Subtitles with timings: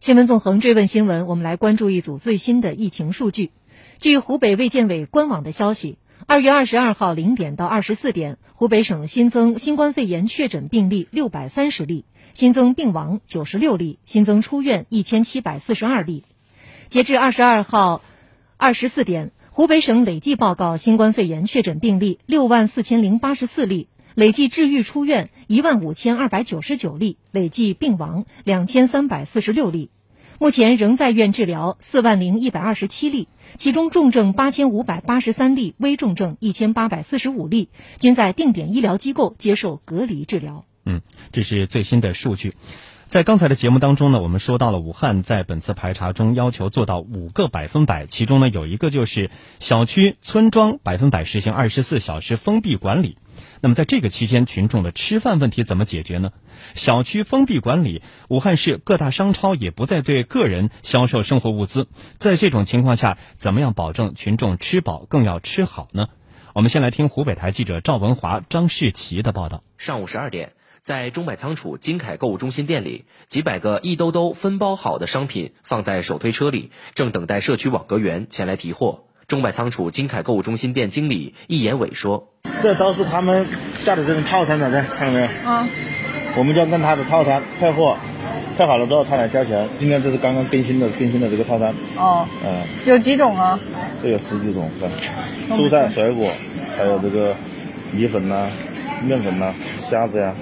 [0.00, 3.50] 新闻纵横追问新闻，我们来关注一组最新的疫情数据。
[3.98, 16.24] 据湖北卫健委官网的消息，二月二十二号零点到二十四点，湖北省新增新冠肺炎确诊病例六百三十例，新增病亡九十六例，新增出院一千七百四十二例。
[16.88, 18.00] 截至二十二号
[18.56, 23.88] 二十四点，湖北省累计报告新冠肺炎确诊病例六万四千零八十四例。
[24.14, 29.90] 累计治愈出院一万五千二百九十九例，累计病亡两千三百四十六例，
[30.38, 40.64] 目前仍在院治疗四万零一百二十七例，其中重症八千五百八十三例，危重症一千八百四十五例，均在定点医疗机构接受隔离治疗。
[40.84, 41.00] 嗯，
[41.32, 42.54] 这是最新的数据。
[43.08, 53.18] 在刚才的节目当中呢，我们说到了武汉在本次排查中要求做到五个百分百，其中呢有一个就是小区村庄百分百实行二十四小时封闭管理。
[53.60, 56.32] 那么在这个期间，群众的吃饭问题怎么解决呢？
[56.74, 61.88] 小区封闭管理，武汉市各大商超也不再对个人销售生活物资。
[62.18, 66.08] 在这种情况下，怎么样保证群众吃饱，更要吃好呢？
[66.54, 69.62] 我们先来听湖北台记者赵文华、张世奇的报道。
[69.78, 79.04] 上午十二点，在中百仓储金凯购物中心店里，几百个一兜兜分包好的商品放在手推车里，正等待社区网格员前来提货。
[79.30, 82.32] 中百仓储金凯购物中心店经理易延伟说
[82.64, 85.48] ：“这都是他们下的这种套餐的，这看到没有？
[85.48, 85.68] 啊，
[86.36, 87.96] 我们就跟他的套餐配货，
[88.58, 89.68] 配好了之后他来交钱。
[89.78, 91.72] 今天这是刚刚更新的更新的这个套餐。
[91.96, 93.56] 哦，嗯，有几种啊？
[94.02, 94.68] 这有十几种，
[95.48, 96.28] 蔬菜、水果，
[96.76, 97.36] 还有这个
[97.92, 98.48] 米粉呐、
[99.04, 99.54] 面粉呐、
[99.88, 100.34] 虾子呀，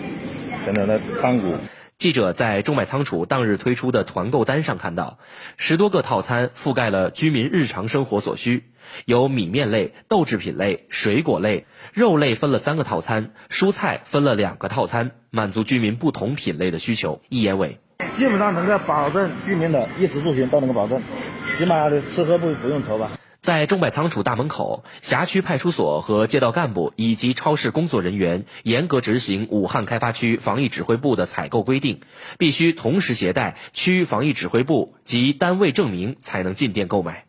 [0.64, 1.53] 等等的干果。”
[1.98, 5.18] 记者在中百仓储当日推出的团购单上看到，
[5.56, 8.70] 十多个套餐覆盖了居民日常生活所需，
[9.04, 17.20] 有米面类、豆制品类、水果类、肉类分了三个套餐，蔬菜分了两个套餐，满足居民不同品类的需求。
[17.30, 17.80] 易延伟，
[18.12, 21.02] 基本上能够保证居民的衣食住行都能够保证，
[21.56, 23.10] 起码的吃喝不不用愁吧。
[23.41, 32.00] 在中百仓储大门口，辖区派出所和街道干部以及超市工作人员严格执行武汉开发区防疫指挥部的采购规定，
[32.37, 37.26] 必须同时携带区防疫指挥部及单位证明才能进店购买。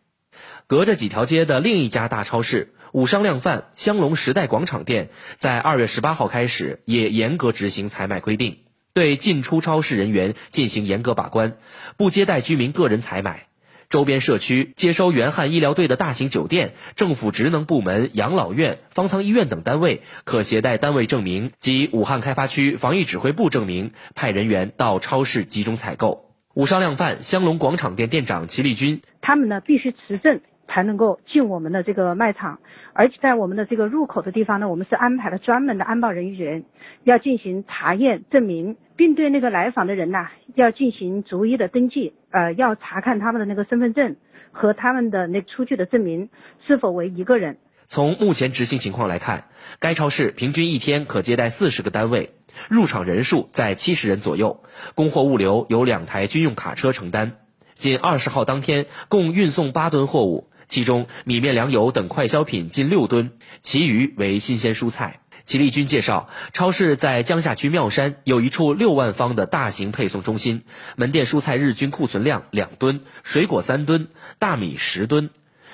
[0.66, 8.58] 隔着几条街的另一家大超市武商量贩香龙时代广场店，在二月十八号开始也严格执行采买规定，
[8.92, 11.56] 对进出超市人员进行严格把关，
[11.96, 13.49] 不接待居民个人采买。
[13.90, 26.30] 周边社区接收援汉医疗队的大型酒店、政府职能部门、养老院、方舱医院等单位，可携带单位证明及武汉开发区防疫指挥部证明，派人员到超市集中采购。
[26.54, 30.40] 武商量贩香龙广场店店长齐立军，他们呢必须持证。
[30.72, 32.60] 才能够进我们的这个卖场，
[32.92, 36.64] 而且在我们的这个入口的地方呢，我们是安排了专门的安保人员，
[37.02, 44.16] 要进行查验证明，并对那个来访的人呐，要进行逐一的登记，呃，要查看他们的那个身份证
[44.52, 46.28] 和他们的那出具的证明
[46.66, 47.58] 是否为一个人。
[47.86, 49.48] 从目前执行情况来看，
[49.80, 52.30] 该超市平均一天可接待四十个单位，
[52.68, 54.62] 入场人数在七十人左右，
[54.94, 57.32] 供货物流由两台军用卡车承担。
[57.74, 60.49] 仅二十号当天，共运送八吨货物。
[60.70, 65.20] 其中米面粮油等快消品近六吨，其余为新鲜蔬菜。
[65.44, 70.62] 齐立军介绍，超市在江夏区庙山有一处六万方的大型配送中心，
[70.94, 75.30] 门店蔬菜日均库存量两吨，水果三吨，大米十吨。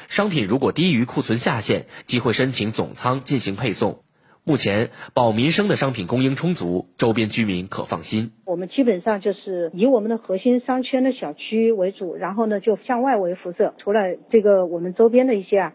[0.09, 4.06] 商品如果低于库存下限，即会申请总仓进行配送。
[4.49, 8.31] 目前保民生的商品供应充足，周边居民可放心。
[8.47, 13.75] 我们基本上就是以我们的核心商圈的小区为主，然后呢就向外围辐射。
[13.79, 15.73] 除了这个我们周边的一些啊，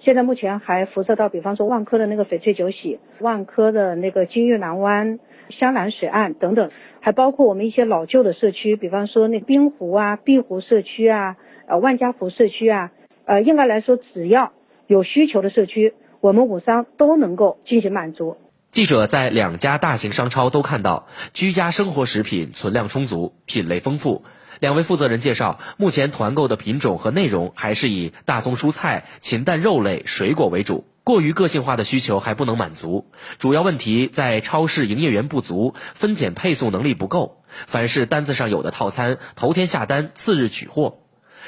[0.00, 5.18] 现在目前还辐射到，比方说万科的那个翡翠酒喜、万科的那个金玉南湾、
[5.58, 6.70] 香兰水岸等等，
[7.00, 11.36] 还包括我们一些老旧的社区，比方说那滨湖啊、碧湖社区啊、
[11.66, 12.92] 呃万家湖社区啊，
[13.24, 14.52] 呃应该来说只要
[14.86, 15.94] 有需求的社区。
[16.20, 18.36] 我们武商都能够进行满足。
[18.70, 24.24] 记者在两家大型商超都看到居家生活食品存量充足，品类丰富。
[24.60, 33.06] 两位负责人介绍，目前团购的品种和内容还是以大宗蔬菜、禽蛋肉类、水果为主，过于个性化的需求还不能满足。
[33.38, 37.42] 主要问题在超市营业员不足，分拣配送能力不够。
[37.66, 40.98] 凡是单子上有的套餐，头天下单，次日取货。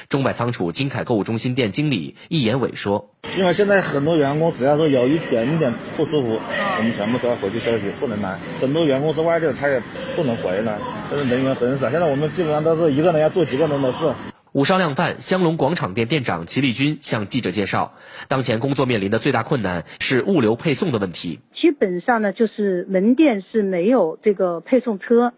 [0.09, 6.39] 中百仓储金凯购物中心店经理易延伟说：“因为现在很多员工只要说有一点点不舒服，
[6.77, 8.37] 我们全部都要回去休息，不能来。
[8.59, 9.81] 很多员工是外地，他也
[10.15, 10.77] 不能回来，
[11.09, 11.89] 但是人员很少。
[11.89, 14.11] 现在我们基本上都是一个人要做几个人的事。”
[14.53, 17.93] 武商量贩香龙广场店店长齐立军向记者介绍，
[18.27, 21.39] 当前工作面临的最大困难是物流配送的问题。
[21.59, 25.33] 基本上呢，就是门店是没有这个配送车。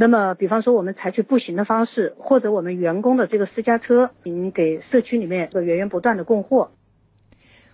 [0.00, 6.70] 那么，比方说我们采取步行的方式，或者我们员工的这个私家车，您给社区里面源源不断的供货。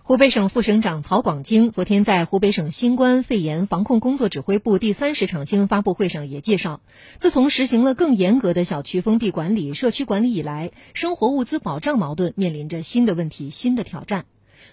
[0.03, 6.81] 湖北省副省长曹广京昨天在湖北省新冠肺炎防控工作指挥部第三十场新闻发布会上也介绍，
[7.17, 14.25] 自从实行了更严格的小区封闭管理、社区管理以来，生活物资保障矛盾面临着新的问题、新的挑战。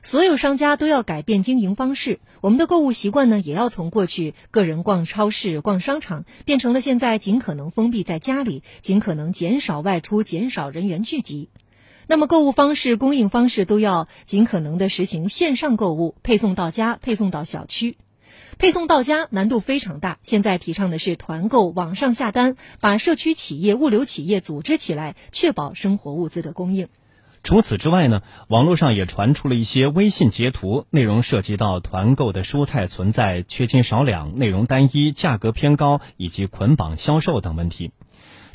[0.03, 11.49] 所有商家都要改变经营方式，我们的购物习惯呢，也要从过去个人逛超市、逛商场，变成了现在尽可能封闭在家里，尽可能减少外出、减少人员聚集。
[12.07, 17.97] 那么，购物方式、供应方式都要尽可能的实行线上购物，配送到家，配送到小区。
[18.59, 26.89] 配送到家难度非常大，现在提倡的是团购、网上下单，把社区企业、物流企业组织起来，确保生活物资的供应。
[27.45, 37.93] 除此之外呢，网络上也传出了一些微信截图，内容涉及到团购的蔬菜存在缺斤少两、内容单一、价格偏高以及捆绑销售等问题。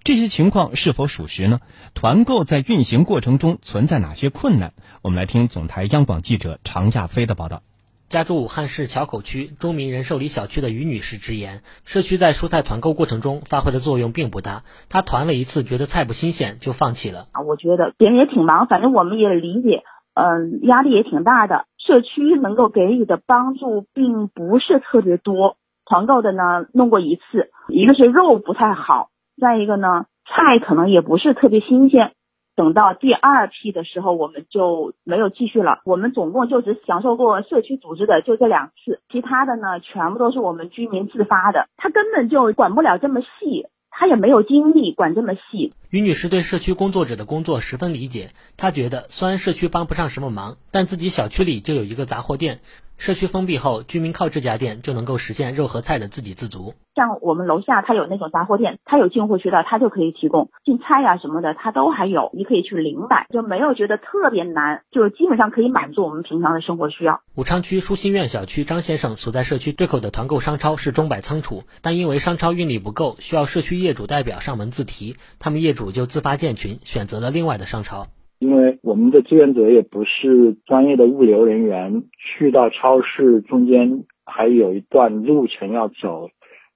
[0.04, 1.60] 这些情况是否属实呢？
[1.94, 4.74] 团购在运行过程中存在哪些困难？
[5.04, 7.62] 我们来听总台央广记者常亚飞的报道。
[8.10, 14.64] 家住武汉市硚口区中民仁寿里小区的于女士直言，社区在蔬菜团购过程中发挥的作用并不大。
[14.90, 17.28] 她团了一次，觉得菜不新鲜，就放弃了。
[17.34, 19.84] 啊，我觉得别人也挺忙，反正我们也理解，
[20.16, 21.66] 嗯，压力也挺大的。
[21.78, 25.58] 社区能够给予的帮助并不是特别多。
[25.86, 29.10] 团购的呢，弄过一次，一个是肉不太好。
[29.40, 32.14] 再一个呢，菜可能也不是特别新鲜。
[32.60, 35.80] 等到第二批的时候，我们就没有继续了。
[35.86, 41.70] 我们总共就只享受过社区组织的就这两次，其他的呢，全部都是我们居民自发的。
[41.78, 45.74] 他根本就管不了这么细，他也没有精力管这么细。
[45.90, 52.60] 于女士对社区工作者的工作十分理解，她觉得虽然社区帮不上什么忙，但自己小区里就有一个杂货店。
[53.00, 56.74] 社区封闭后，居民靠这家店就能够实现肉和菜的自给自足。
[56.96, 67.22] 像我们楼下，它有那种杂货店，它有进货渠道，它就可以提供进菜呀什么的，它都还有，你可以去领买，就没有觉得特别难，就基本上可以满足我们平常的生活需要。
[67.36, 78.07] 武昌区舒心苑小区张先生所在社区对口的团购商超是中百仓储，但因为商超运力不够，需要社区业主代表上门自提，他们业主就自发建群，选择了另外的商超。
[78.40, 86.30] 因为我们的志愿者也不是专业的物流人员，去到超市中间还有一段路程要走，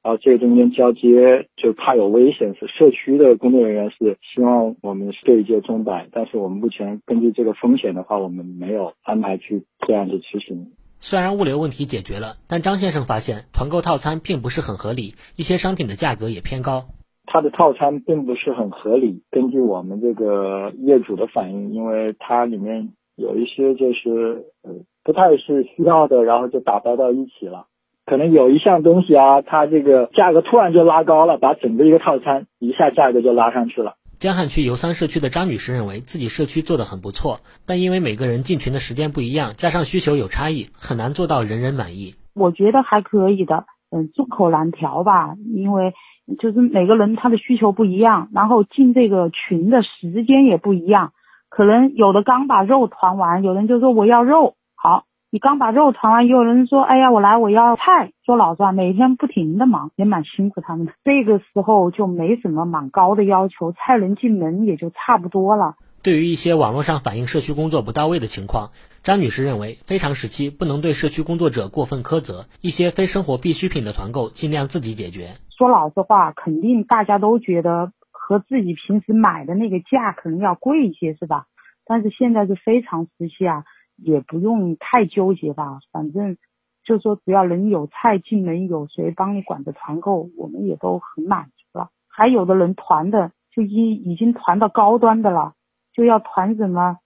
[0.03, 10.73] 然后这中间交接就怕有危险，是社区的工作人员是希望我们对接中百，但是我们目前根据这个风险的话，我们没有安排去这样的执行。
[10.99, 16.83] 虽然物流问题解决了，但张先生发现团购套餐并不是很合理，一些商品的价格也偏高。
[17.25, 19.23] 它的套餐并不是很合理。
[19.31, 24.71] 根据我们这个业主的反映，因为它里面有一些就是呃
[25.03, 27.67] 不太是需要的，然后就打包到一起了。
[28.05, 33.95] 可能有一项东西啊，它这个价格突然就拉高了，把整个一个套餐一下价格就拉上去了。
[34.19, 42.15] 江汉区游三社区的张女士认为自己社区做的很不错，但因为每个人进群的时间不一样，加上需求有差异，很难做到人人满意。
[42.35, 45.93] 我觉得还可以的，嗯，众口难调吧，因为。
[46.39, 51.11] 就是每个人他的需求不一样，然后进这个群的时间也不一样，
[51.49, 58.11] 可能有的刚把肉团完，有人就说我要肉，好，你刚把肉团完，也有人说，哎呀，我来我要菜。
[58.25, 60.93] 说老实话，每天不停的忙，也蛮辛苦他们的。
[61.03, 65.75] 这个时候就没什么蛮高的要求，菜能进门也就差不多了。
[66.03, 68.71] 对于一些网络上反映社区工作不到位的情况，
[69.03, 75.37] 张女士认为，非常时期不能对社区工作者过分苛责，一些非生活必需品的团购尽量自己解决。
[75.57, 81.45] 说老实话，肯定大家都觉得和自己平时买的那个价可能要贵一些，是吧？
[81.85, 83.63] 但是现在是非常时期啊，
[83.95, 85.79] 也不用太纠结吧。
[85.93, 86.35] 反正
[86.83, 91.91] 就说只要能有菜进门，有谁帮你管着团购，我们也都很满足了。
[92.09, 95.53] 还有的人团的就已已经团到高端的了，
[95.93, 96.97] 就要团什么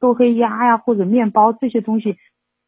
[0.00, 2.16] 豆黑鸭呀或者面包这些东西，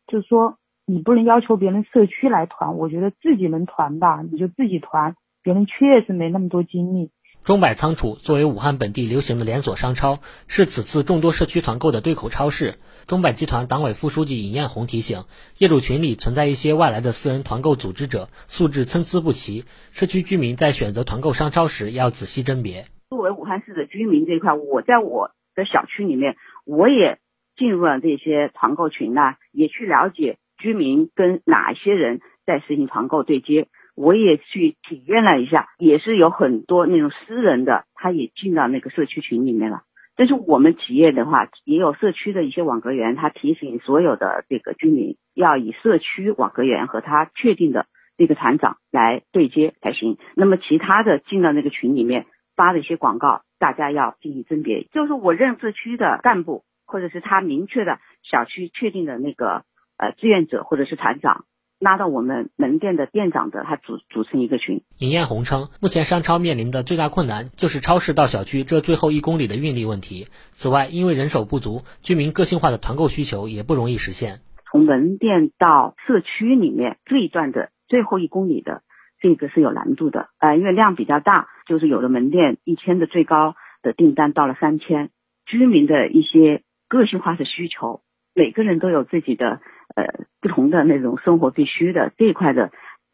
[0.07, 5.17] 就说你不能要求别人社区来团，我觉得自己能团吧你就自己团。
[5.43, 7.11] 别人确实没那么多精力。
[7.43, 12.79] 中百仓储作为武汉本地流行的连锁商超，是此次众多社区团购的对口超市。
[13.09, 15.25] 中百集团党委副书记尹艳红提醒，
[15.59, 19.65] 业主群里存在一些外来的私人团购组织者，素质参差不齐。
[19.91, 22.87] 社区居民在选择团购商超时要仔细甄别。
[23.11, 27.19] 作为武汉市的居民这一块，我在我的小区里面，我也
[27.57, 33.69] 进入了这些团购群呢，也去了解居民跟哪些人在实行团购对接。
[33.95, 39.83] 我也去体验了一下，也是有很多那种私人的，他也进到那个社区群里面了。
[40.17, 47.87] 但是我们企业的话，也有社区的一些网格员，他提醒所有的这个居民要以社区网格员和他确定的。
[48.19, 50.19] 这个厂长来对接才行。
[50.37, 54.87] 那么其他的进到那个群里面发的一些广告，大家要进行甄别。
[54.93, 59.65] 就是我认社区的干部，或者是他明确的小区确定的那个
[59.97, 61.45] 呃志愿者或者是团长。
[61.79, 64.83] 拉到我们门店的店长的，他组组成一个群。
[64.99, 70.29] 尹艳红称，目前商超面临的最大困难就是超市到小区这最后一公里的运力问题。
[70.53, 74.43] 此外，因为人手不足，居民个性化的团购需求也不容易实现。
[74.71, 78.85] 从门店到社区里面这一段的最后一公里的
[79.23, 85.09] 这个是有难度的，呃，因为量比较大，就是有的门店一天的最高的订单到了三千，
[85.47, 88.03] 居民的一些个性化的需求，
[88.35, 89.63] 每个人都有自己的。
[89.95, 90.07] 呃，
[90.41, 92.71] 不同的那种生活必须的这一块的，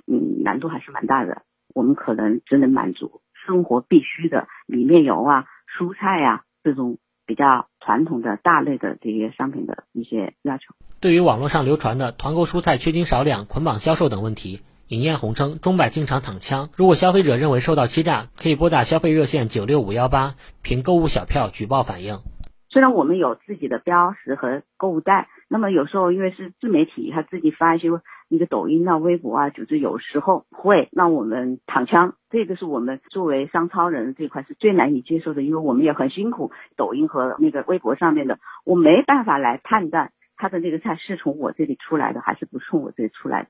[0.07, 1.43] 嗯，难度还是蛮大的。
[1.75, 5.47] 我们可能只能满足生活必须的米面油啊、
[5.77, 10.73] 蔬菜呀这种比较传统的大类的这些商品的一些要求。
[11.01, 16.71] 对于网络上流传的团购蔬菜缺斤少两、捆绑销售等问题，尹艳红称，中百经常躺枪。
[16.75, 22.21] 如果消费者认为受到欺诈，可以拨打消费热线九六五幺八，凭购物小票举报反映。
[22.71, 25.29] 虽然我们有自己的标识和购物袋。
[25.51, 27.89] 那么有时候因为是自媒体，他自己发一些
[28.29, 32.15] 那个抖音啊、微博啊，就是有时候会让我们躺枪。
[32.31, 36.51] 这个是我们作为商超人这块是最难以接受的，因为我们也很辛苦。
[36.77, 43.49] 抖音和那个微博上面的，我没办法来判断他的那个菜是从我这里出来的还是不从我这里出来的。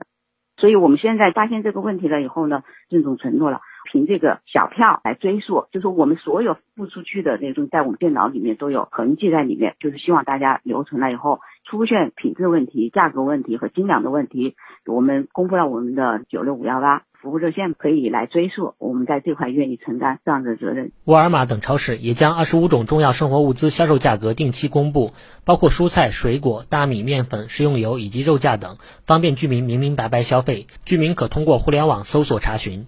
[0.59, 3.61] 所以我们现在发现这个问题了以后呢，郑总承诺了。
[3.91, 14.57] 凭这个小票来追溯，就是我们所有付出去的那种，在我们电脑里面都有痕迹在里面，就是希望大家留存了以后，出现品质问题、价格问题和斤两的问题，
[14.87, 18.75] 我们公布了我们的九六五幺八服务热线，可以来追溯。
[18.79, 20.93] 我们在这块愿意承担这样的责任。
[21.05, 25.13] 沃尔玛等超市也将二十五种重要生活物资销售价格定期公布，
[25.45, 30.69] 包括蔬菜、水果、大米、面粉、食用油以及肉价等，方便居民明明白白消费。
[30.87, 32.87] 居民可通过互联网搜索查询。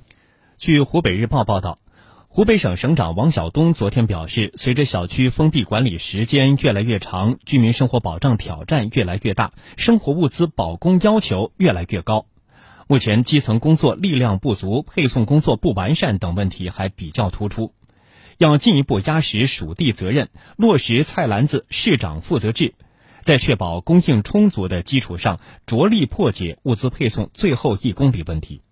[0.57, 1.77] 据湖北日报报道，
[2.33, 12.27] 湖北省省长王晓东昨天表示，随着小区封闭管理时间越来越长，居民生活保障挑战越来越大，生活物资保供要求越来越高。
[12.87, 17.75] 目前，基层工作力量不足、配送工作不完善等问题还比较突出，
[18.39, 22.75] 要进一步压实属地责任，落实菜篮子市长负责制，
[23.25, 28.63] 在确保供应充足的基础上，着力破解物资配送最后一公里问题。